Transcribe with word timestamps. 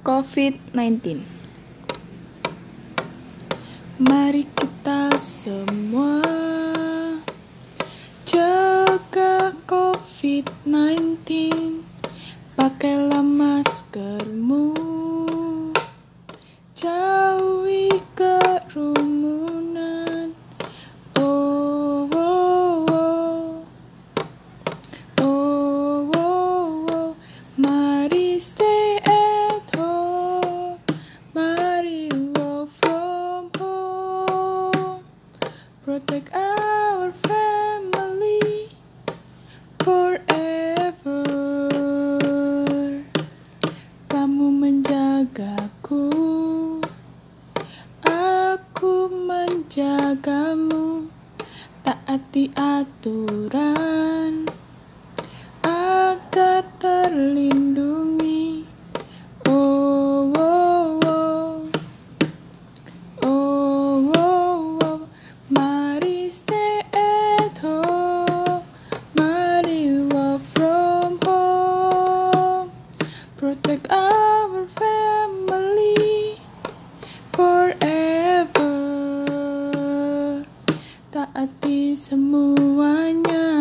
COVID-19. 0.00 1.20
Mari 4.00 4.48
kita 4.56 5.12
semua 5.20 6.24
jaga 8.24 9.52
COVID-19. 9.68 11.20
Pakailah 12.56 13.20
maskermu. 13.20 14.72
Jauhi 16.72 17.92
kerumunan. 18.16 19.22
Oh, 21.20 22.08
oh, 22.08 22.88
oh. 22.88 23.68
Oh, 25.20 26.08
oh, 26.16 26.88
oh. 26.88 27.12
Mari 27.60 28.40
stay 28.40 28.69
Protect 35.80 36.28
our 36.36 37.08
family 37.24 38.68
forever. 39.80 41.24
Kamu 44.04 44.46
menjagaku. 44.60 46.04
Aku 48.04 49.08
menjagamu. 49.08 51.08
Taati 51.80 52.52
aturan. 52.60 54.39
like 73.70 73.86
our 73.94 74.66
family 74.66 76.34
forever. 77.30 78.66
Taati 81.14 81.94
semuanya. 81.94 83.59